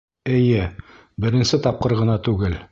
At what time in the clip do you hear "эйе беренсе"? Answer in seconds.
0.37-1.61